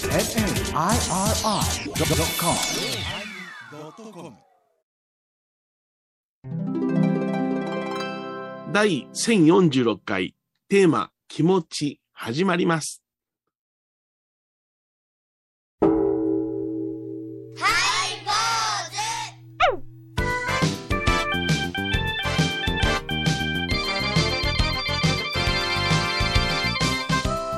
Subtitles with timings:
[8.72, 10.34] 第1046回
[10.68, 13.04] テーマ気持ち始まります。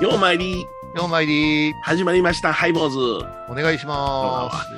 [0.02, 2.52] ようまいりようまいり始まりました。
[2.52, 2.98] ハイボーズ、
[3.48, 4.69] お願いします。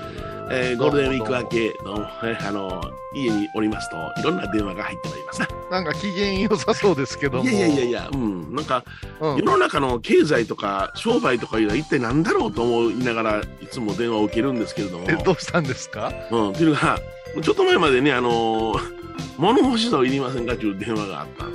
[0.48, 2.82] えーゴールデンウィーク明けの、えーあの
[3.16, 5.40] 家におりますといろんな電話が入ってまいります。
[5.40, 5.48] な。
[5.70, 7.44] なんか機嫌良さそうですけども。
[7.44, 8.84] いやいやいやいや、うん、なんか
[9.20, 9.36] うん。
[9.38, 16.12] 世の中の経済とか商売とかいうのは一体何だろうと思いながらいつも電話を受けるんですけれども、え、どうしたんですか？
[16.30, 16.98] うん、っていうのが
[17.42, 19.04] ちょっと前までねあのー
[19.36, 21.53] 物干し竿いりませんかっていう電話があったん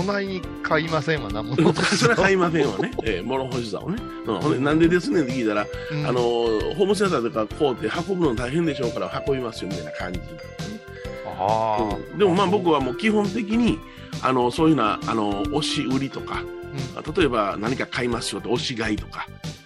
[0.00, 1.44] ですね備えに買いませんわな、
[1.96, 4.52] それは買いませんわね、えー物干し竿ね、うん、ほん。
[4.52, 6.06] でなんでですねって聞いたら、うん。
[6.06, 10.20] あのーホームセンターとかこうって運ぶの大変でしょうから運びますよみたいな感じ、
[11.38, 12.12] あー。
[12.12, 12.18] うん。
[12.18, 13.78] でもまあ僕はもう基本的に
[14.22, 17.14] あのそういうのはあの押し売りとかうん。
[17.14, 19.26] 例えば何か買いますよって押し買いとか。
[19.44, 19.59] うん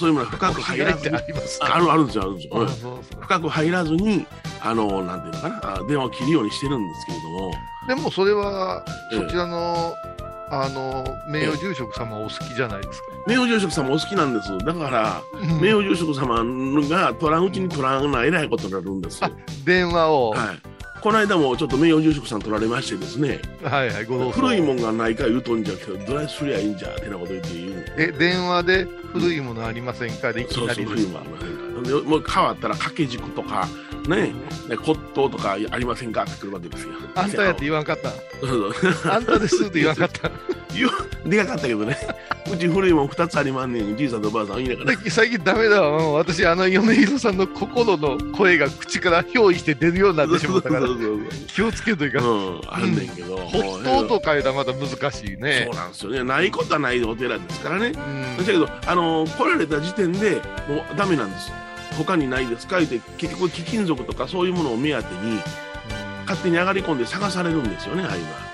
[0.00, 2.48] そういうものは深く入らずってありますああるあるんですよあるんです
[2.82, 4.26] よ、深く入らずに
[4.62, 7.52] あのなんていうのかなあ電話を切るようにしてるんですけれども。
[7.86, 9.18] でもそれは、ええ。
[9.20, 9.94] そちらの、
[10.50, 13.06] あの、名誉住職様お好きじゃないですか。
[13.26, 14.56] 名誉住職様お好きなんです。
[14.58, 15.60] だからうん。
[15.60, 16.44] 名誉住職様
[16.88, 19.30] が取らんうちに取らんなえらいことになるんですよ、
[19.64, 20.80] 電話を、はい。
[21.00, 23.40] この間もちょっと名誉住職さん取られましてですね。
[23.62, 30.32] はいはい、古いもんがないから言うとんじゃけどどないすりゃいいんじゃってなこと言って言うえ、電話で古いものありませんか？
[30.32, 30.84] でいきなり。
[30.84, 31.60] 古いもんありませんか？
[31.82, 33.66] でもう変わったら掛け軸とか
[34.08, 34.32] ね
[34.68, 36.24] ね骨董とかありませんか？
[36.24, 36.90] ってくるわけですよ。
[37.14, 38.12] あんたやって言わんかった。
[39.14, 40.30] あんたですって言わんかった。
[41.26, 41.96] でかかったけどね。
[42.52, 44.98] うち古いもん2つありまんねんじいさんとおばあさん言いながら。
[45.10, 46.12] 最近 ダメだわ。
[46.12, 50.88] 私、あの米広さんの心の声が口から憑依して出るようになってしまったから
[51.48, 52.24] 気をつけといかん。
[52.24, 55.68] うん、あんねんけど、北東とかいうのはまた難しいね。
[55.70, 55.74] そう。
[55.74, 56.24] なんですよね。
[56.24, 57.92] ないことはないお寺ですからね。
[57.94, 58.30] うん。
[58.38, 60.36] だけどあの来られた時点で
[60.68, 61.52] もうダメなんです
[61.96, 65.38] 他にないですかって結局貴金属とかそういうものを目当てに
[66.26, 68.49] 勝手に上がり込んで探されるんですよねああいうのは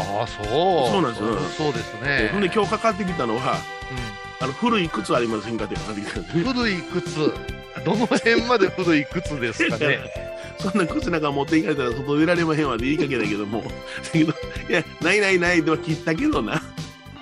[0.00, 0.46] ああ、そう。
[0.46, 2.30] そうなんですよそうですね。
[2.32, 7.32] ほんで今日かかってきたのはうあの古い靴ありませんかってかかってきたんです古い靴。
[7.84, 10.00] どの辺まで古い靴ですかね。
[10.58, 13.70] そんな靴なんか持っていかれたら外出られまへんわで言いかけだけどもだ
[14.12, 14.34] けど
[14.68, 16.62] いやないないないでは切ったけどな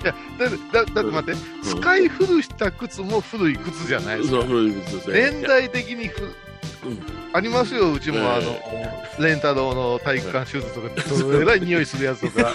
[0.03, 4.37] だってだだって待って、使い古した靴も古い靴じゃないですか。
[4.37, 6.09] そう古い靴ですね年代的に
[7.33, 8.27] ありますよ、うちも、ええ。
[9.19, 12.53] あの、レンタロウの体育館シューズとか、 どえらい匂いするやつとか。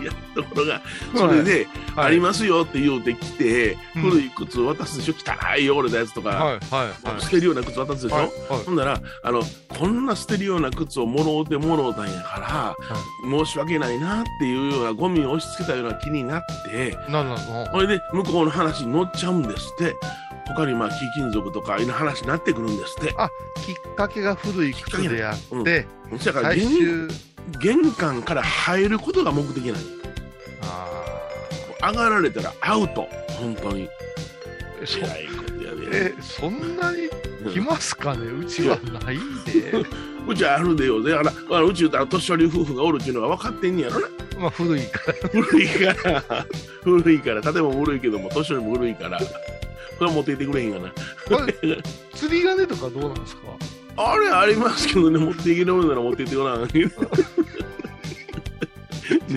[0.00, 0.82] い やところが
[1.14, 1.66] それで、
[1.96, 2.06] はい。
[2.06, 4.02] ありますよって言うて来て、うん。
[4.02, 7.20] 古い靴渡すでしょ汚いよ俺のやつとか、はい、はい、はい。
[7.22, 8.32] 捨てるような靴渡すでしょ。
[8.64, 12.76] ほんならあのこんな捨てるような靴をもろうてもろうたんやから、
[13.28, 19.96] 申し訳ないなっていうようなゴミを押し付けたような気になってなんなのそれで向こうの話に乗っちゃうんですって
[20.46, 23.12] 他にまあ貴金属とかああいう話になってくるんですって。
[23.12, 25.86] きっかけが古い靴であって、
[26.18, 27.08] そやから最玄終、
[27.60, 29.76] 玄関から入ることが目的なんよ
[30.62, 33.08] あ上がられたらアウト。
[33.38, 33.88] 本当に。
[34.82, 34.98] ーそ
[35.92, 37.08] えそんなに
[37.52, 38.26] 来ますかね？
[38.26, 39.72] うちはないで。
[40.26, 41.02] うちはあるでよ。
[41.02, 44.08] だから、まあ、うち言うたら年寄り夫婦がおるっていうのが分かってんねやろな。
[44.38, 45.28] まあ、古いから。
[45.42, 46.46] 古いから、
[46.82, 49.20] 古いから、例えば古いけども、年寄りも古いから、
[50.04, 50.92] これは持っていってくれへんがな。
[52.14, 53.42] 釣り鐘とかどうなんですか？
[53.96, 56.66] あれありますけどね、持っていけるなら持っていってごらん。
[56.68, 56.90] 時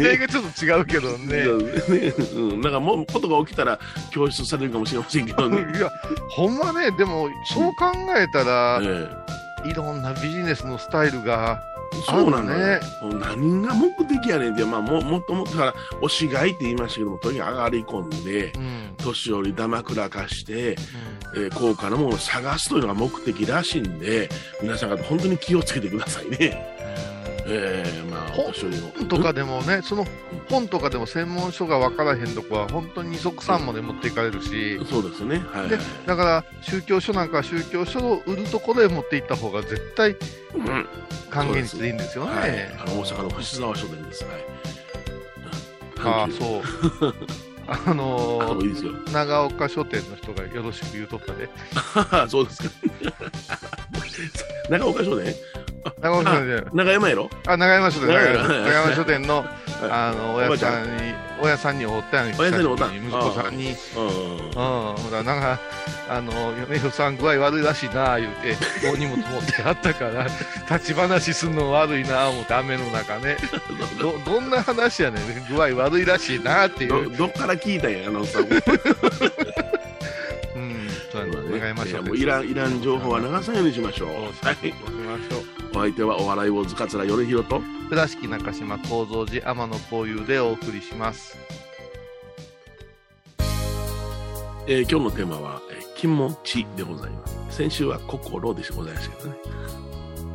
[0.04, 1.44] 代ねがちょっと違うけどね。
[1.46, 3.80] ねうん、なんかもうことが起きたら
[4.12, 5.58] 教室されるかもしれませんけどね。
[5.78, 5.90] いや、
[6.30, 9.10] ほんまね、でも、そう考えたら、え
[9.70, 12.80] いろんなビジネスのスタイルが、えそうなのよ、ね。
[13.20, 18.96] 何が目的やねんって、まあ、ももっともっとだから押し買いって言いましたけどもとにかく上がり込んでうん。
[18.98, 20.76] 年寄りだまくらかして、
[21.36, 24.30] えー高価なものを探すというのが目的らしいんで
[24.62, 27.17] 皆さん方本当に気をつけてくださいね。
[27.50, 30.06] えー、まあ本とかでもね、その
[30.50, 35.38] 本とかでも専門書が分からへんとこは、本当に二足三もで持っていかれるし、そうですね。
[35.52, 40.16] はい、はいでだから宗教書なんかは宗教書を売るところへ持っていった方が絶対う
[40.60, 40.88] ん
[41.30, 42.32] 還元率でいいんですよね。
[42.32, 44.24] はい、あの大阪の星沢書店です。
[44.26, 44.34] はい。
[46.00, 46.32] ああ、う。
[46.32, 46.62] そう。
[47.68, 48.60] あ あの。
[48.60, 51.50] ー長岡書店の人がよろしく言うとったで。
[52.30, 52.70] そうですか。
[54.70, 55.36] 長岡書店？
[56.02, 57.30] 長山書店長山やろ？
[57.46, 59.46] あ、長山書店、長山長山書店の、
[59.90, 64.08] あの、親さんに、親さんにおったんや親さんに会ったん息子さんに、うん。
[64.08, 65.60] うん、ほら、なんか、
[66.10, 66.32] あの、
[66.68, 68.56] 米広さん具合悪いらしいな、言うて、
[68.92, 70.28] お荷物持ってあったから、
[70.70, 73.38] 立ち話すんの悪いな、思って、雨の中ね。
[74.02, 75.24] ど、どんな話やねん、
[75.54, 77.12] 具合悪いらしいな、っていどう。
[77.16, 78.44] どっから聞いたんや、あのさん。
[78.44, 78.50] うん、
[81.12, 82.04] そうやな、長山いや書店。
[82.04, 84.10] もういらん、いらん情報は流さないようにしましょう。
[84.46, 84.56] はい。
[84.56, 85.57] しましょう。
[85.78, 87.62] お相手はお笑い坊主桂米広と。
[87.90, 91.38] 倉敷中島幸三寺天野幸雄でお送りします。
[94.66, 97.38] えー今日のテーマは、えー気持ちでございます。
[97.52, 99.36] 先週は心でございましたけどね。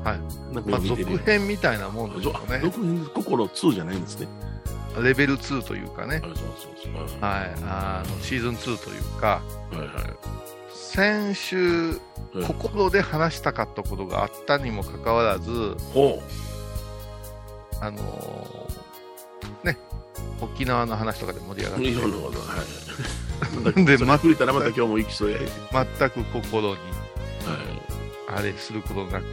[0.05, 0.55] はい。
[0.55, 2.61] なんかまあ、続編みたいなもんでしょうね。
[2.62, 4.29] 続編心2じゃないんですね。
[5.00, 6.21] レベル2というかね。
[7.21, 7.55] はい。
[7.65, 9.41] あの、シーズン2というか、
[9.71, 9.89] はいはい。
[10.75, 11.99] 先週、はい
[12.47, 16.23] 心で話したかったことがあったにもかかわらず、ほ
[17.81, 19.79] あのーね、
[20.41, 21.81] 沖縄の話とかで盛り上がう。
[21.81, 23.85] っていろんなこと、はい。
[23.85, 25.38] で で、まくれたらまた今日も行きそうや。
[25.38, 25.88] はい。
[25.99, 26.77] 全く心に
[28.35, 29.25] あれすることなく、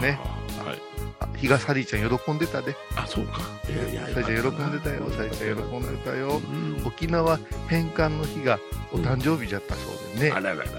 [0.00, 0.39] ねは
[0.72, 0.82] い。
[1.20, 2.76] あ日がサリーちゃん喜んでたで。
[2.96, 3.40] あ、そうか。
[3.68, 5.10] いやいやサリーちゃん喜んでたよ。
[5.10, 6.28] サリーちゃん喜んでたよ。
[6.38, 8.58] うん沖縄返還の日が
[8.92, 9.80] お誕生日じゃったそ
[10.14, 10.30] うでね。
[10.30, 10.74] あららららら、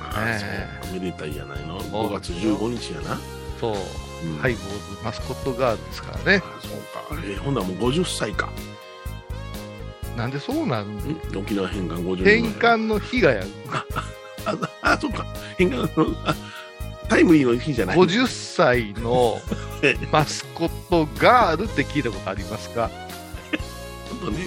[0.00, 1.76] まあ、めでたいやないの。
[1.76, 3.18] う5月15日やな。
[3.60, 3.76] そう。
[4.24, 6.42] うんハイボーズマスコットガールですからね。
[6.44, 6.70] あそう
[7.16, 7.22] か。
[7.24, 8.50] えーほんならもう50歳か。
[10.16, 11.38] なんでそうなるのん？
[11.38, 13.46] 沖縄返還50年返還の日がやる。
[14.44, 15.24] あ、あ、そうか。
[15.56, 15.88] 返還の、
[16.24, 16.34] あ
[17.12, 17.96] タイムリーの日じゃない。
[17.96, 19.40] 50歳の
[20.10, 22.90] マスコットガールって聞いたことありますか？
[24.08, 24.46] ちょっとね、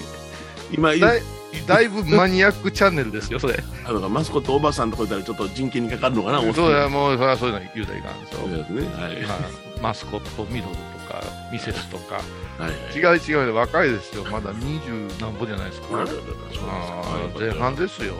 [0.72, 1.22] 今、だい
[1.66, 3.62] だいぶマニアックチャンネルですよ、それ。
[3.84, 8.50] あのマスコットおばさんとか言ったらちょっと人権にかかるのかな、そうや、もう、それはそういうの言うたらいかんですよそう。
[8.50, 8.80] ですね。
[8.94, 9.22] はい。
[9.22, 9.38] まあ
[9.80, 10.80] マスコットミドルと
[11.12, 11.22] か、
[11.52, 12.14] ミセスとか。
[12.14, 12.22] は
[12.68, 12.96] い。
[12.96, 14.24] 違う違う、若いですよ。
[14.24, 15.88] まだ20何歩じゃないですか。
[15.88, 16.12] そうで
[16.54, 18.14] すか前半ですよ。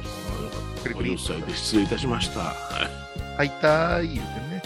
[0.82, 2.40] クリクリ50歳で失礼いたしました。
[2.40, 2.90] は
[3.36, 4.62] 会いたい言うてね。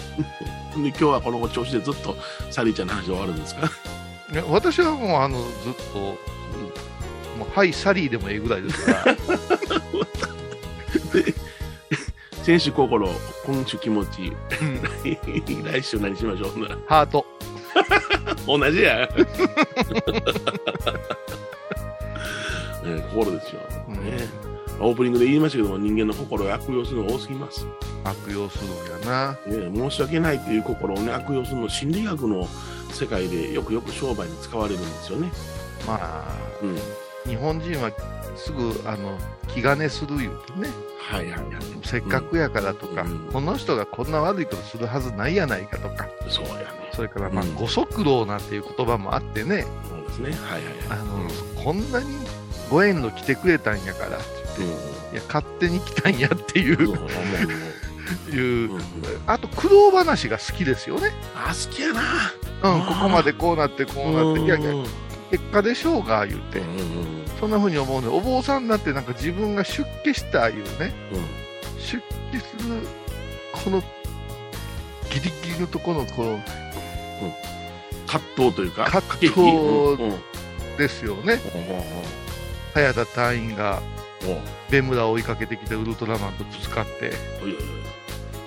[0.77, 2.17] い で今日はこの調子でずっと
[2.51, 3.71] サリーちゃんの話で終わるんですか？
[4.49, 5.49] 私はもう、あの、ずっ
[5.93, 6.15] と、も
[7.41, 9.05] う、はい、サリーでもええぐらいですから。
[11.13, 11.35] で、
[12.45, 13.09] 先週心、
[13.45, 14.33] 今週気持ち、
[15.65, 16.61] 来週何しましょう？
[16.61, 17.27] ならハート。
[18.47, 19.09] 同じや。
[22.85, 24.29] ね心ですよ、うんね。
[24.81, 27.67] オープニングで言いましたけども、人間の心を悪用するのが多すぎます。
[28.05, 29.39] 悪用するんやな。
[29.47, 32.49] ね、申し訳ないという心をね、悪用するの心理学の
[32.91, 35.31] 世界でよくよく商売に使われるんですよね。
[35.87, 36.25] まあ、
[36.63, 36.79] うん。
[37.31, 37.93] 日本人は
[38.37, 39.19] すぐ、あの、
[39.49, 40.69] 気兼ねする言うてね。
[40.99, 41.45] はいはいはい。
[41.83, 46.91] せっかくやからとか、うんこの人がこんな悪いことするはずないやないかとか、そうやね。
[46.95, 50.47] それから、まあ、うんご足労なんていう言葉もあってね、そうですね。
[50.47, 51.33] はいはいあの、はい。
[51.65, 52.07] こんなに
[52.71, 54.19] ご縁の来てくれたんやから
[54.65, 56.99] いや、勝手に来たんやっていう、
[58.33, 58.81] いう。
[59.27, 61.13] あと、苦労話が好きですよね。
[61.35, 62.03] あ、好きやな。
[62.63, 64.87] うん、ここまでこうなって、こうなって、いやいやうん、
[65.31, 66.63] 結果でしょうが、言うて。
[67.41, 68.09] そんな風に思うね。
[68.09, 71.81] お坊さんだってなんか自分が出家したいうね、うん。
[71.81, 72.03] 出
[72.33, 72.87] 家する、
[73.53, 73.83] この、
[75.11, 76.41] ギリギリのところの、この、
[78.07, 79.33] 葛藤というか、葛藤
[80.77, 81.41] ですよね。
[82.75, 83.83] 早田隊員が
[84.71, 87.13] ベムラを追いかけてきてウルトラマンとぶつかって、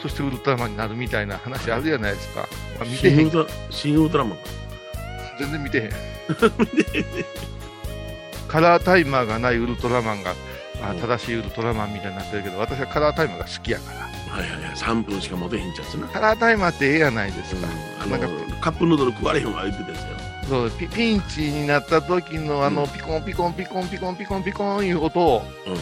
[0.01, 2.47] そしてウルトラマンになるみたいな話あるじゃないですか。
[2.79, 3.15] まあ、見てへん。
[3.15, 4.37] 新ウルトラ新ウルトラマン
[5.39, 5.91] 全然見てへん。
[8.47, 10.35] カラータイマーがないウルトラマンが、
[10.79, 13.99] まあ、うん正しいウルトラマンみたいになってるけど、私はカラータイマーが好きやから。
[14.33, 17.67] はいはいはい3分しか持てへんちゃつな、カラータイマーってええやないですか。
[18.01, 18.27] あのなんか
[18.61, 22.89] カップヌードル食われへんわ言ってたんですよそうピピンチになった時のあのうん。
[22.89, 25.77] ピコンピコンピコンピコンピコンピコンいう音を、うん。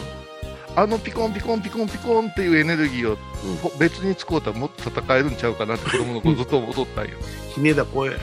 [0.74, 3.56] あのピコンピコンピコンピコンっていうエネルギーをうん。
[3.56, 7.18] ほ別に使うたらもっと戦えるんちゃうかなって子供の頃ずっと思っとったんよ。
[7.54, 8.12] ひねだ声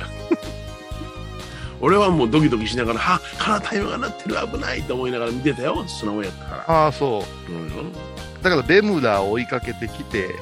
[1.81, 5.85] 俺はもうドキドキしながらはカラータイムが鳴ってる危ないと思いながら見てたよ。
[5.87, 6.63] 素直やったから。
[6.67, 7.51] ああ、そう。
[7.51, 7.61] うん。
[7.61, 7.93] うん
[8.41, 10.35] だからベムラーを追いかけてきて、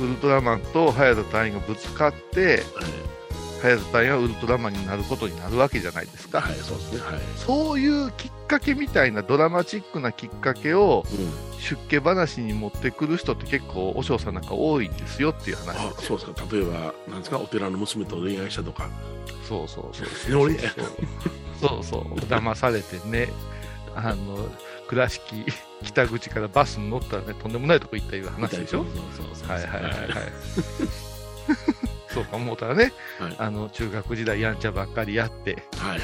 [0.00, 0.08] うん。
[0.08, 2.64] ウルトラマンと早田隊員がぶつかって、
[3.62, 6.40] 早田隊はウルトラマンになることになるわけじゃないですか。
[6.40, 18.88] はい、そうですねはい、そういうきっかけみたいなドラマチックなきっかけをうん、出家話に持ってくる人って結構、お嬢さんなんか多いんですよっていう話あそうですか例えばなんですかお寺の娘と恋愛したとか
[19.48, 20.50] そうそうそうそう
[21.60, 23.28] そうそう騙されてね
[23.94, 24.48] あの
[24.88, 25.44] 倉敷
[25.84, 31.11] 北口からバスに乗ったらねとんでもないとこ行ったいう話でしょそうそうそうそうはいはいはいはい
[32.14, 36.00] そうか思ったらね、はいあの中学時代やんちゃばっかりやってはいはい。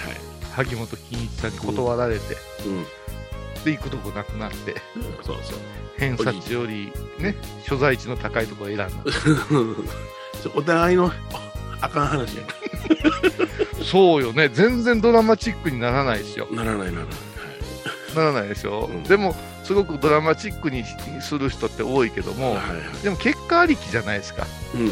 [0.54, 2.36] 萩本欽一さんに断られて、
[2.66, 2.84] うん。
[3.64, 4.74] で行くとこなくなって
[5.22, 5.58] そうそう。
[5.96, 7.36] 偏差値よりね
[7.66, 8.94] 所在地の高いところを選んだ
[10.54, 11.10] お互いの
[11.80, 12.42] あかん話や。
[13.84, 17.14] そうよね全然ドラマチックにならないですよならないならない。
[18.16, 19.34] ならないでしょ、うんでも
[19.64, 20.82] すごくドラマチックに
[21.20, 23.02] する人って多いけども、はいはいはい。
[23.02, 24.90] でも結果ありきじゃないですかうんうん。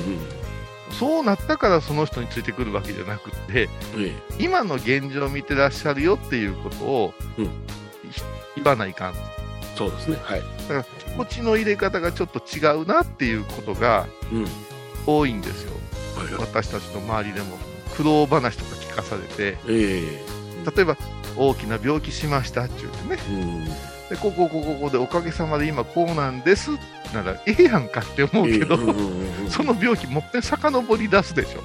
[0.93, 7.45] そうなったからその人についてくるわけじゃなくってえ今の現状を見てらっしゃるよっていうことを、うん。
[7.45, 8.23] ひ
[8.57, 9.15] 言わないかん。
[9.15, 9.17] え
[9.77, 10.17] そうですね。
[10.23, 10.43] はい。
[11.05, 14.07] 気持ちの入れ方がちょっと違うなっていうことが
[15.07, 15.73] 多いんですよ。
[16.17, 16.35] はい。
[16.35, 17.59] 私たちの周りでも。
[17.97, 19.59] 苦労話とか聞かされて。
[19.69, 20.25] え
[20.77, 20.97] 例えば
[21.37, 23.23] 大きな病気しましたって言ってね。
[23.29, 23.96] えうん。
[24.11, 26.71] でここここここでおかげさまで今こうなんです。
[27.13, 28.77] ならええやんかって思うけど、
[29.49, 31.63] その病気もっぺん遡り出すでしょ、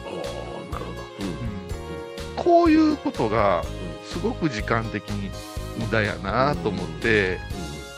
[0.72, 1.02] なるほど。
[1.20, 2.44] うん。
[2.44, 3.64] こういうことが
[4.06, 5.30] すごく時間的に
[5.78, 7.40] 無駄やなと思って、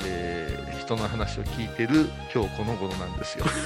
[0.06, 3.46] えー人の話を聞いてる今日この頃なんですよ。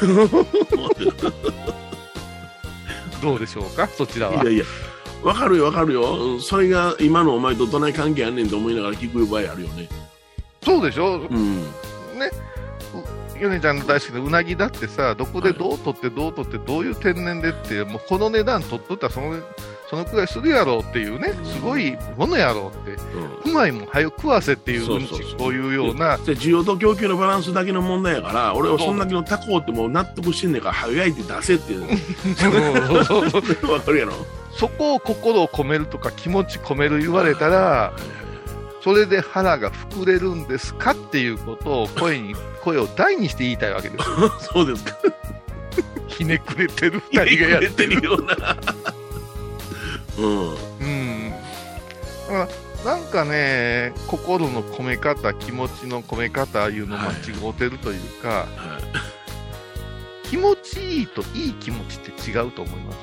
[3.23, 3.87] どうでしょうか？
[3.87, 4.43] そちらは。
[4.43, 4.65] いやいや、
[5.23, 6.39] わかるよわかるよ。
[6.39, 9.89] それが今のお前とどない関係あんねんと思いながら聞く場合あるよね。
[10.67, 11.63] そうでしょ、うん。
[12.19, 12.29] ね。
[13.39, 19.39] うヨネちゃんの大好きなうなぎだってさどこでどう取ってどう取ってどういう天然でってもうこの値段取っとったらその
[19.89, 23.01] そのくらいするやろうっていうねすごいものやろうって
[23.45, 23.51] うん。
[23.51, 31.87] うまいもん早く食わせっていうそうんちこういうようなで需要と供給のバランスだけの問題やから俺はそんだけのタコってもう納得してんねんから早いって出せっていう。
[32.35, 34.13] かるやろ。
[34.57, 37.93] そこを心を込めるとか気持ち込める言われたら
[38.87, 44.05] それで腹が膨れるんですかっていうことを声に 声を大にして言いたいわけです。
[44.53, 44.97] そうですか。
[46.07, 48.01] ひねくれてる二人がやってる。
[48.01, 48.57] ような。
[50.17, 50.49] うん。
[50.51, 51.31] うん。
[52.29, 52.49] だか
[52.85, 58.47] らなんかね心の込め方気持ちの込め方いうの間違うてるというか、は
[60.23, 62.93] 気持ちいいといい気持ちって違うと思いま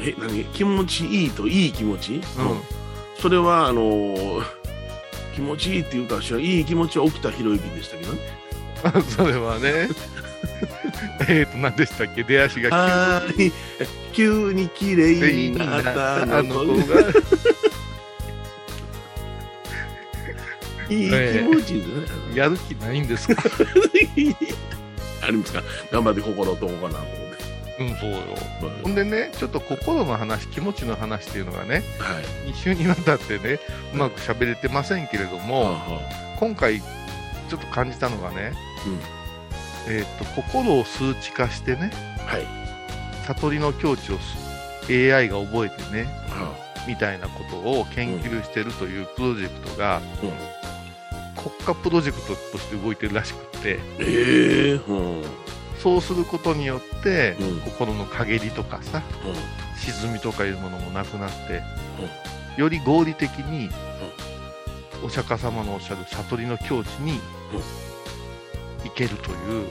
[0.00, 0.08] せん、い。
[0.08, 0.44] え何？
[0.46, 2.22] 気持ちいいといい気持ち、うん。
[3.20, 4.64] それはあのー
[5.34, 8.20] 気持ちいいって言うたらしいい気持ちは起きたひろゆきでしたけどね。
[9.16, 9.88] それはね。
[11.28, 12.22] えっと何でしたっけ？
[12.22, 13.22] 出足が
[14.12, 17.02] 急に綺麗急にになったあの子が。
[17.02, 17.10] が
[20.90, 23.42] いい気持ちですね、やる気ないんですか？
[25.26, 25.62] ありますか？
[25.90, 27.23] 頑張って心をとこうかなと。
[27.78, 28.20] うんそうよ。
[28.82, 32.50] ほんでねちょっと心の話気持ちの話っていうのがねはい。
[32.50, 33.58] 2週にわたってね
[33.92, 36.00] うまく喋れてませんけれども、は
[36.38, 38.52] 今回ちょっと感じたのがね、
[39.86, 39.92] うん。
[39.92, 41.90] えっと心を数値化してね
[42.26, 42.46] あはい。
[43.26, 44.36] 悟りの境地をす
[44.88, 46.54] AI が覚えてねは
[46.86, 50.54] みたいなことを研究してるというプロジェクトが、うん。
[51.42, 53.78] 国家プロジェクトとして動いてるらしくって。
[53.98, 55.22] ええうん。
[55.84, 55.92] うん。
[55.92, 57.60] そうすることによって、うん。
[57.60, 59.02] 心の陰りとかさ
[59.76, 61.62] 沈みとかいうものもなくなって、
[62.56, 63.68] より合理的に、
[65.04, 67.20] お釈迦様のおっしゃる悟りの境地に
[68.84, 69.68] 行けるという、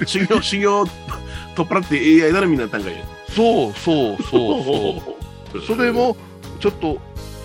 [0.06, 0.84] 修行、修行、
[1.54, 2.94] 取っ払って AI 頼みになったんかい。
[3.28, 5.62] そうそうそうそう。
[5.66, 6.16] それも
[6.60, 6.98] ちょっと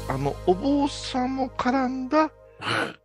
[0.10, 2.30] あのお坊さんも絡んだはい。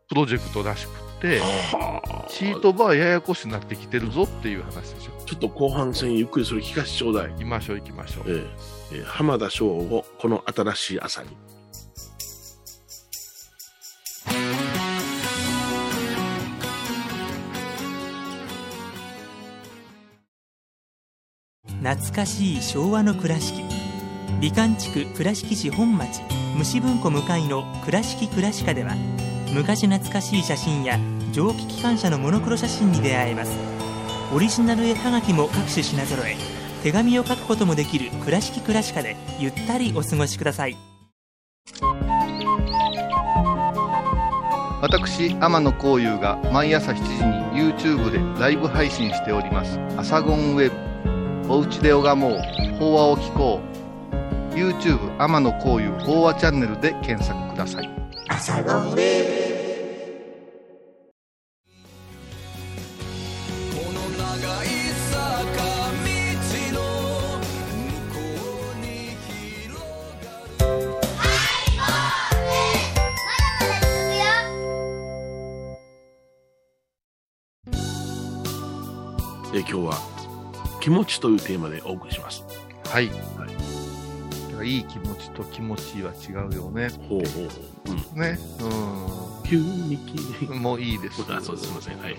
[0.09, 1.01] プロジェクトらしくって。
[1.01, 5.25] はあチートバーややこしくなってきてるぞっていう話でしょ。
[5.27, 7.33] ちょっと後半戦ゆっくりそれ聞かせてちょうだい。
[7.33, 8.25] 行きましょう行きましょう。
[8.29, 8.47] え
[8.93, 8.97] え。
[8.97, 9.03] ええ。
[9.05, 11.29] 浜田省吾、この新しい朝に。
[21.83, 23.63] 懐かしい昭和の倉敷。
[24.41, 26.21] 美観地区倉敷市本町。
[26.57, 28.95] 虫文庫向かいの「倉敷倉歯科」では
[29.53, 30.99] 昔懐かしい写真や
[31.33, 33.53] 蒸気機関車のモノクロ写真に出会えます。
[34.33, 36.37] オリジナル絵はがきも各種品揃え
[36.85, 40.77] 手紙を書くこともできる「倉敷倉歯科」でゆったりお過ごしください。
[44.81, 47.03] 私天野幸雄が毎朝7時
[47.59, 52.61] に YouTube でライブ配信しております「アサゴンウェブ」「おうちで拝もう。
[52.79, 53.61] 法話を聞こ
[54.53, 58.00] う」YouTube 天野幸雄法話チャンネルで検索ください。
[58.31, 58.37] こ
[63.93, 64.67] の長い
[65.11, 65.19] 坂
[65.91, 66.09] 道
[66.73, 66.79] の
[67.41, 67.83] 向
[68.15, 68.19] こ
[68.73, 68.87] うに
[69.19, 69.83] 広
[70.25, 70.31] が
[79.53, 79.99] るえ今日は
[80.81, 82.45] 気持ちというテーマでお送りします。
[82.89, 83.09] はい。
[83.09, 83.60] はいだ
[84.61, 86.91] からいい気持ちと気持ちは違うよね。
[87.09, 88.15] ほうほうほう。
[88.15, 88.21] うん。
[88.21, 88.39] ね。
[89.45, 90.49] 急に気に。
[90.49, 90.59] うん。
[90.59, 91.23] もういいです。
[91.29, 91.69] あ、そうです。
[91.69, 91.99] すみません。
[91.99, 92.17] はい。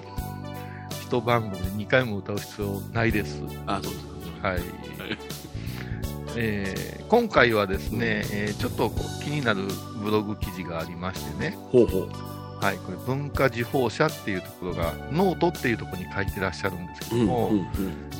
[1.07, 3.41] 一番組で2回も歌う必要ないです。
[3.67, 4.05] あ、そうです。
[4.41, 4.53] はい。
[4.55, 4.61] はい
[6.35, 9.63] えー今回はですね、えーちょっとこう気になる
[10.01, 12.09] ブログ記事がありましてね、ほうほう。
[12.63, 17.67] はい、これ文化時報社っていうところが、ノートっていうところに書いてらっしゃるんですけども、うんうん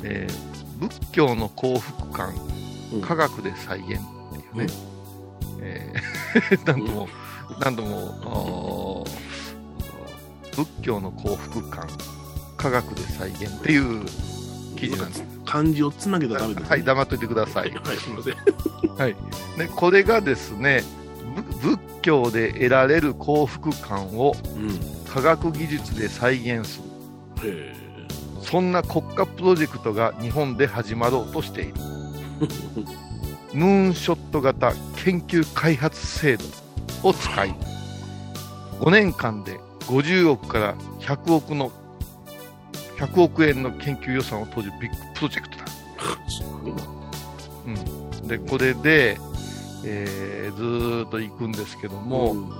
[0.02, 2.61] えー仏教の幸福感、うん
[3.00, 4.66] 科学で再現っていうね、
[5.60, 7.08] えーなんとも、
[7.60, 9.06] なんとも、
[10.56, 11.86] 仏教の幸福感、
[12.56, 14.04] 科学で再現っていう
[14.76, 15.24] 記事なんです。
[15.44, 16.68] 漢字をつなげたらダメです、ね。
[16.70, 17.60] はい、黙っといてくださ。
[17.60, 17.74] はいい。
[17.74, 18.36] はい、すみません。
[19.58, 20.82] でこれがですね、
[21.62, 24.78] ぶ仏教で得られる幸福感をうん。
[25.12, 26.80] 科学技術で再現す
[27.42, 27.70] る。
[27.70, 27.74] へ
[28.40, 31.74] そんな国家プロジェクトが日本で始まろうとしている。
[33.52, 34.72] ムーンショット型
[35.04, 36.44] 研究開発制度
[37.02, 37.54] を使い、
[38.80, 41.70] 5年間で50億から100億の、
[42.98, 45.64] 100億円の研究予算を投じるビッグプロジェクトだ。
[47.66, 49.18] うん、で、これで、
[49.84, 52.50] えーずーっと行くんですけども、うん。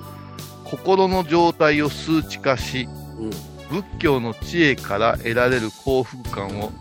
[0.65, 3.31] 心の状態を数値化し、うん。
[3.71, 6.73] 仏教の知恵から得られる幸福感を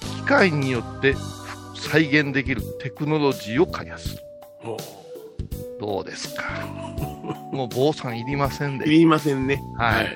[0.00, 1.14] 機械によって
[1.88, 4.18] 再現できるテクノロジーを開発
[5.80, 6.44] どうですか？
[7.52, 8.84] もう坊さんいりませんで。
[8.86, 9.60] ういりませんね。
[9.78, 10.06] はい。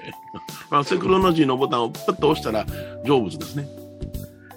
[0.70, 2.64] まあ、セクロノジーのボタンをパッと押したら
[3.04, 3.66] 成仏ですね。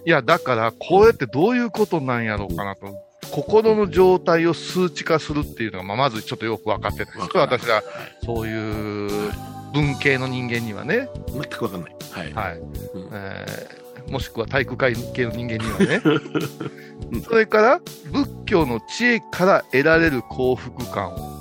[0.05, 2.87] いや、だから、こうやってどういうことなんやろうかなと。
[3.31, 7.29] 心の状態を数値化するっていうのが、まあ、まずちょっとよく分かってないです。
[7.37, 7.83] 私は、
[8.23, 9.31] そういう
[9.73, 11.95] 文系の人間にはね、全くわかんない。
[12.11, 12.33] はい。
[12.33, 12.57] はい。
[12.57, 16.01] うんえーもしくは体育会系の人間にはね。
[17.23, 21.37] それから、仏教の知恵から得られる幸福感を、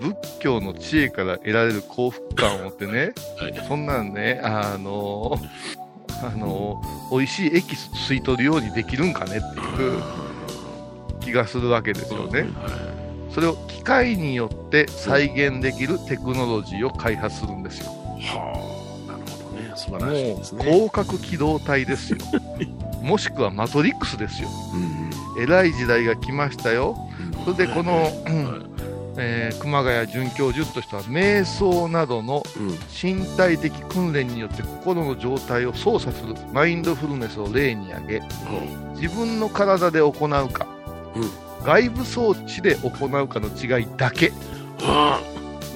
[0.00, 3.64] 仏教の知恵から得られる幸福感をってね、はい。
[3.66, 5.38] そんなんね、あの
[6.22, 10.02] あの美味しいエキス吸い取るようにできるんかねっていう
[11.20, 12.42] 気がするわけですよね。
[12.42, 12.88] は
[13.30, 17.92] それを機械によって再現できるテクノロジーを開発するんですよ。
[18.18, 18.22] い。
[18.24, 18.67] はあ。
[19.78, 20.64] 素晴らしいもうですね。
[20.64, 22.18] 広角機動隊ですよ。
[23.02, 24.48] もしくはマトリックスですよ。
[24.74, 25.08] うん
[25.40, 26.96] えらい時代が来ましたよ。
[27.46, 27.54] うん。
[27.54, 28.10] それでこの、
[29.16, 32.78] えー熊谷准教授としては瞑想などのうん。
[33.02, 38.22] 身体的訓練によって心の状態を操作するマインドフルネスを例に挙げ
[39.00, 40.66] 自分の体で行うか、
[41.14, 41.30] うん
[41.64, 44.32] 外部装置で行うかの違いだけ
[44.80, 45.20] は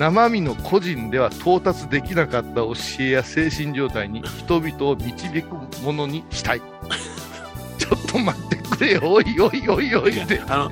[0.03, 6.61] 生身の個人では到達できなかった教えや精神状態に人々を導くものにしたい
[7.79, 10.09] ちょっと待ってくれよおいおいおいおあ。
[10.09, 10.71] いってあの、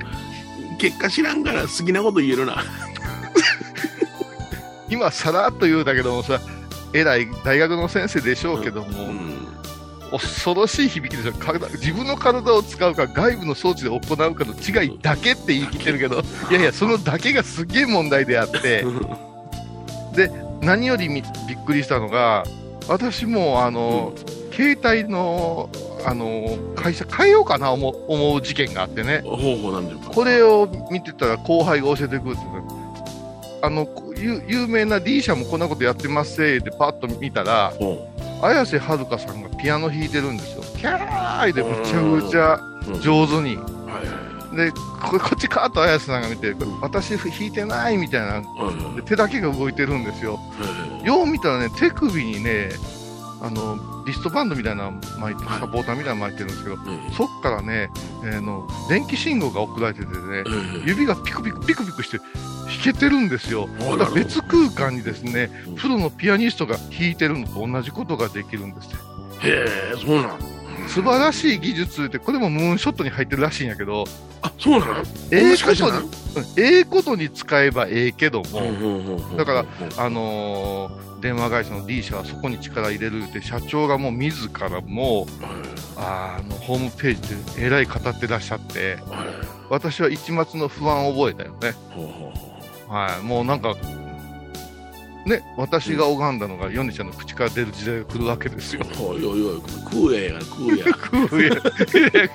[0.79, 2.64] 結果知らんから好きなこと言えるな。
[4.90, 6.40] 今さらっと言うだけどもさ
[6.93, 9.60] 偉い大学の先生でしょうけども、うん。
[10.11, 18.85] 恐ろしい響きでしょ体自分の体を使うか外部の装置で行うかの違いだけって言い切ってるけど いやいやそのだけがすげえ問題であって。
[20.61, 22.44] 何よりみびっくりしたのが
[22.88, 24.12] 私もあの、
[24.53, 25.70] 携帯の
[26.05, 29.20] あの会社変えようかな思う思う事件があってね。
[29.25, 30.11] 方法なんでか？
[30.11, 32.40] これを見てたら後輩が教えてくるって。
[33.62, 38.10] あのこ有有名な D 社もこんなことやってますせてパッと見たらほ
[38.42, 40.62] 綾瀬はるかさんがピアノ弾いてるんですよ。
[40.76, 42.61] キャーいでめちゃくちゃ
[43.00, 43.59] 上手に。
[44.57, 48.42] で、ここっちカーッと綾瀬さんが見て、私弾いてないみたいな。
[48.96, 50.37] で手だけが動いてるんですよ。
[50.37, 52.68] はいよう見たらね、手首にね、
[53.40, 55.61] あの、リストバンドみたいなの巻いて、はい。
[55.61, 57.90] サポーターみたいなの巻いてるんですけど、はいそっからね、
[58.24, 62.18] えーの、電気信号が送られててね、はい指がピクピクピクピクして
[62.70, 63.68] 弾けてるんですよ。
[63.80, 68.98] あだから別空間にですねうん、プロのピアニストが弾いてるのと同じことができるんですよ。
[69.42, 70.38] へえ、そうなん。
[70.88, 74.04] 素晴らしい技術って、これもムーンショットに入ってるらしいんやけど、
[74.42, 74.94] あ、そうなの？
[75.30, 76.11] ええことに、うん
[76.56, 79.64] ええことに使えばええけども、うんだから、
[79.96, 85.44] あのー電話会社の D 社はそこに力入れるって、社長がもう自らもう、
[85.98, 87.20] あの、ホームペー
[87.54, 89.26] ジでえらい語ってらっしゃって、はい。
[89.68, 91.72] 私は一末の不安を覚えたよね。
[91.90, 92.49] ほうほうほ
[92.90, 93.24] はい。
[93.24, 93.76] もうなんか、
[95.24, 98.83] ね、私が拝んだのが、ヨネちゃんの口から出る時代が来るわけですよ。
[98.85, 100.85] うおいおいおい、食えや、食えや。
[100.85, 102.29] クーヤ、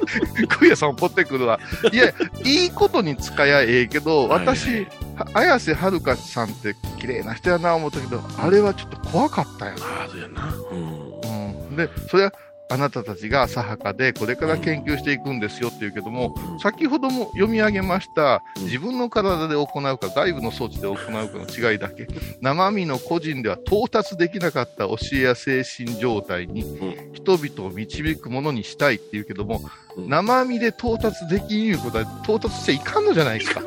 [0.48, 1.60] クーヤさんをポってくるわ。
[1.92, 2.14] いや、
[2.44, 9.76] いいことに使やええけど、私、は綾瀬はるかさんって綺麗な人やな思ったけど、あれはちょっと怖かったよ。
[9.82, 10.54] ああ、そうやな。
[10.72, 11.70] うん。
[11.70, 12.34] うん、で、それは
[12.68, 22.08] あなたたちが浅はかで、これから研究していくんですよって言うけども、先ほども読み上げました、うん自分の体で行うか、外部の装置で行うかの違いだけ、
[22.42, 29.62] 生身の個人では到達できなかった教えや精神状態に、ん人々を導くものにしたいって言うけども、
[29.96, 30.10] うん。
[30.10, 33.62] 生身で到達できんいうことは、到達しちゃいかんのじゃないですか。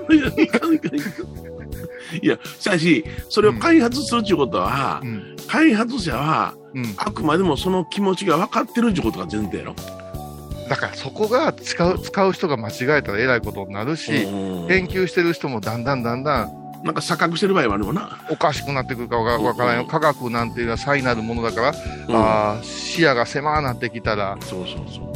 [2.22, 5.36] いやしかし、それを開発するっていうことはう、ん。
[5.48, 6.94] 開発者は、うん。
[6.96, 9.74] あくまでもその気持ちが分かってるっていうことが前提やろ。
[10.68, 16.48] だからそこが使う、使う人が間違えたらえらいことになるし、うん研究してる人もだんだんだんだん
[16.84, 18.18] なんか錯覚してる場合もあるもんな。
[18.30, 19.84] おかしくなってくるかわわからんよ。
[19.86, 21.68] 科学なんていうのは才なるものだから、
[22.08, 25.08] うんあー視野が狭なってきたら、そうそうそう。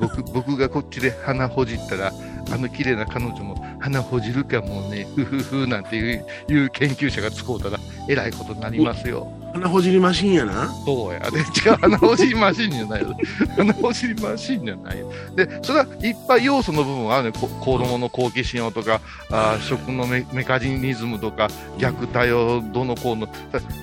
[0.00, 2.12] 僕、僕がこっちで鼻ほじったら、
[2.50, 7.78] あの綺麗な彼女も鼻ほじるかもね、ふふふなんていういう研究者が使うたら、
[8.08, 9.30] えらいことになりますよ。
[9.54, 10.68] 鼻ほじりマシンやな。
[10.84, 11.20] そうや。
[11.30, 13.16] で、違う、鼻ほじりマシンじゃないよ。
[13.56, 15.12] 鼻ほじりマシンじゃないよ。
[15.36, 17.38] で、それはいっぱい要素の部分はあるね。
[17.40, 23.32] こ子供の好奇心をとか、あー食のメメカニズムとか、虐待をどのこうの、だ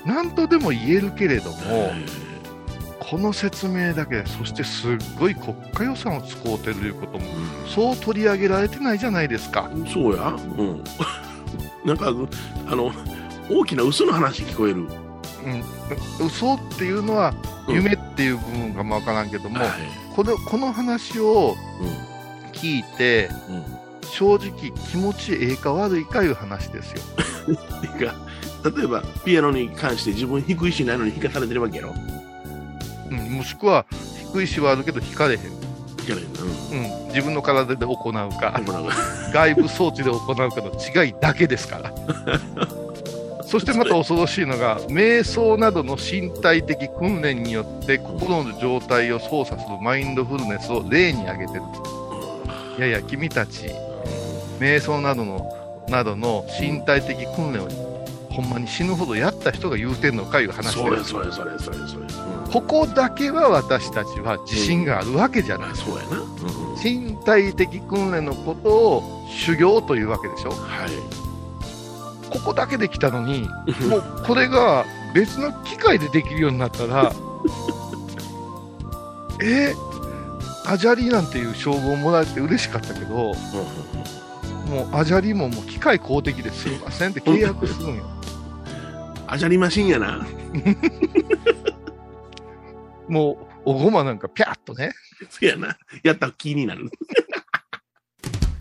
[0.04, 1.92] なんとでも言えるけれども、
[3.12, 7.24] この説明だけで、そしてすっごい国家予算を使うてるいうことも、
[7.66, 9.70] そう取り上げられてないじゃないですか。
[9.70, 10.28] うんそうや。
[10.28, 10.84] うん。
[11.84, 12.06] なんか、
[12.66, 12.90] あの、
[13.50, 14.76] 大きな嘘の話聞こえる。
[14.80, 17.34] うん、嘘っていうのは、
[17.68, 19.68] うん夢っていう部分かもわからんけども、はい
[20.16, 21.54] このこの話を
[22.54, 23.64] 聞いて、うん。
[24.08, 27.02] 正直気持ちええか悪いかいう話ですよ。
[27.82, 28.14] てか、
[28.74, 31.94] 例えば、ピアノに関して自分低いしないのに弾かされてるわけやろ。
[33.18, 33.86] うん、もしくは
[34.32, 35.40] 低いしはあるけど引かれへん。
[35.40, 35.56] んな。
[36.72, 38.60] うん、自分の体で行うか
[39.32, 41.92] 外部装置で行うかの違いだけですから。
[43.44, 51.62] そしてまた恐ろしいのが、瞑想などの身体的訓練によって心の状態を操作するマインドフルネスを例に挙げてる。
[52.78, 53.66] いやいや、君たち、
[54.58, 57.91] 瞑想などの、などの身体的訓練を
[58.32, 61.10] ほんまに死ぬほどやった人が言うてんのかいう話それです。
[61.10, 62.02] それそれそれそれ。
[62.02, 65.74] うんここだけは私たちは自信があるわけじゃないあ。
[65.74, 66.18] そうやな。
[66.18, 70.50] うん身体的訓練のことを修行というわけでしょ。
[70.50, 70.90] はい。
[72.28, 73.48] ここだけできたのに、
[73.88, 77.12] もうこれが別の機械でできるようになったら、
[79.42, 79.74] え
[80.66, 83.32] アジャリなんていう称号をもらえて嬉しかったけど、も
[84.92, 88.04] うアジャリももう機械公的ですいませんって契約するんよ。
[89.32, 90.26] あじゃりマシンやな。
[93.08, 94.92] もうおごまなんかピャッとね。
[95.30, 95.78] そうやな。
[96.02, 96.90] やったら気になる。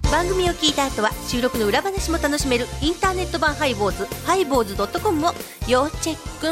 [0.09, 5.33] 番組を聞いた後は収録の裏話も楽しめるインターネット版ハイボーズハイボーズドットコムを
[5.67, 6.47] 要チェック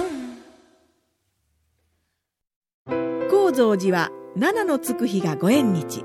[3.29, 6.03] 高蔵寺は七のつく日がご縁日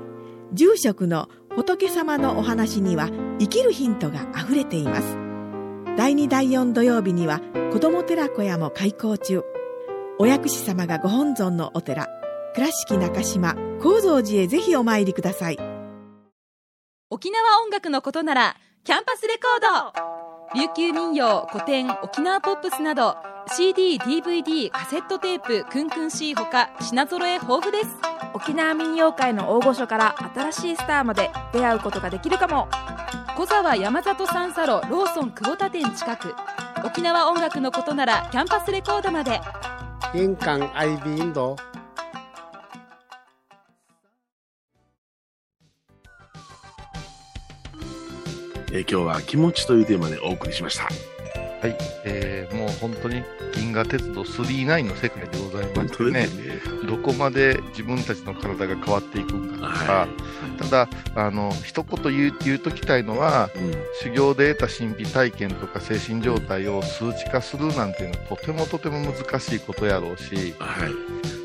[0.53, 5.24] 住職の仏様のお話には生きるヒントがあふれています
[5.97, 7.39] 第2第4土曜日には
[7.71, 9.43] 子ども寺小屋も開校中。
[10.19, 12.07] お役士様がご本尊のお寺
[12.53, 15.57] 倉敷中島・高蔵寺へぜひお参りください。
[17.09, 20.59] 沖縄音楽のことならキャンパスレコード。
[20.59, 23.15] 琉球民謡古典沖縄ポップスなど
[23.53, 27.95] CD、DVD、カセットテープ、クンクン C ほか品揃え豊富です
[28.33, 32.67] 沖縄民謡界の大御所から新しいスターまで出会うことができるかも
[33.37, 36.33] 小沢山里三佐路ローソン久保田店近く
[36.83, 39.39] 沖縄音楽のことならキャンパスレコードまで
[40.13, 41.55] 印港 IB 印度。
[48.71, 51.14] えー今日は気持ちというテーマでお送りしました。
[51.65, 51.75] はい。
[52.03, 53.23] えーもう本当に
[53.53, 56.27] 銀河鉄道39の世界でございましてね。
[56.87, 60.07] どこまで自分たちの体が変わっていくんかとか、は
[60.59, 70.91] ただ、あの、一言言う言うときたいのは、うん修行で得た神秘体験とか精神状態を数値化するなんていうのはとてもとても難しいことやろうし、はい。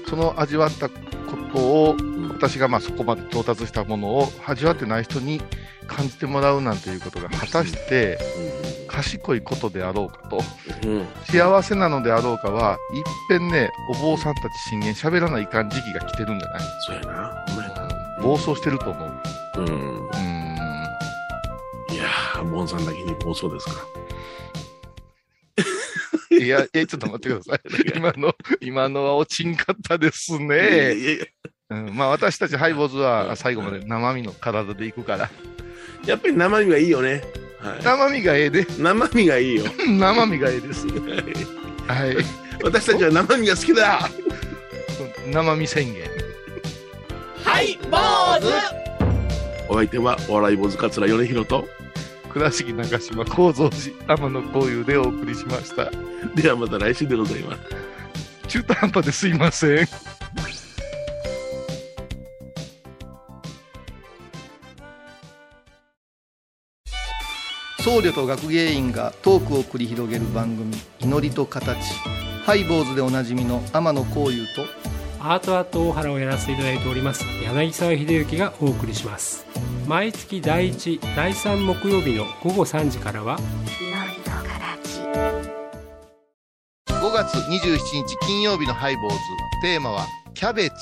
[0.09, 0.95] その味わったこ
[1.53, 1.97] とを、
[2.29, 5.41] 私がまあそこまで到達したものを味わってない人に
[5.87, 8.19] 感じてもらうなんていうことが果たして
[8.91, 10.41] 賢いことであろうかと、
[10.85, 16.61] うんうん幸せなのであろうかは、いっぺんね、お坊さんたち信玄喋らないかん時期が来てるんじゃない？
[16.87, 17.45] そうやな。
[17.49, 19.13] ほんまやな暴走してると思う。
[19.59, 20.07] うん。
[20.07, 21.95] うーん。
[21.95, 23.73] いやー、ボンさんだけに暴走ですか。
[26.39, 27.61] いや、え、ちょっと待ってください。
[27.97, 30.55] 今の、今のは落ちんかったですね。
[30.57, 31.27] いやいや
[31.71, 35.31] うん、まあ私たちハイボーズは最後まで生身の体で行くから。
[36.05, 37.23] やっぱり生身がいいよね。
[37.63, 38.63] は生身がええで。
[38.63, 39.65] い、生身がいいよ。
[39.87, 40.87] 生身がええです。
[40.87, 42.17] はい。
[42.63, 44.09] 私たちは生身が好きだ。
[45.27, 46.31] 生身宣言。
[47.45, 48.49] ハイボーズ
[49.69, 51.69] お相手はお笑い坊主桂米宏と
[52.31, 55.91] 倉敷中島幸三寺天野幸雄でお送りしました
[56.35, 57.61] ではまた来週でございます
[58.49, 60.20] 中途半端ですいません
[67.83, 71.79] 僧侶と学芸員がトークを繰り広げる番組「祈りと形」
[72.45, 74.67] ハイボーズでおなじみの天野幸雄と
[75.19, 79.47] アートアート大原をやらせていただいております柳沢秀幸がお送りします。
[79.87, 83.39] 毎月第1第3木曜日の午後3時からは
[86.87, 89.17] 5月27日金曜日のハイボーズ。
[89.63, 90.75] テーマはキャベツ。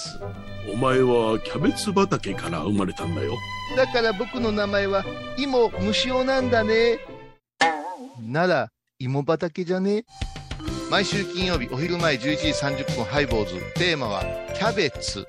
[0.73, 3.33] お前はキャベツ畑から生まれたんだよ
[3.77, 5.05] だから僕の名前は
[5.37, 6.99] 芋虫尾なんだね。
[8.21, 10.05] なら芋畑じゃね？
[10.91, 13.55] 毎週金曜日お昼前11時30分ハイボーズ。
[13.75, 15.27] テーマはキャベツ。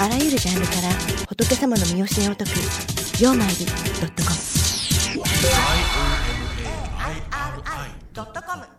[0.00, 0.90] あらゆるジャンルから
[1.28, 2.50] 仏様の身教えを解く
[3.20, 3.72] 「曜マイルド
[4.06, 4.36] ットコム」
[8.14, 8.77] ドットコム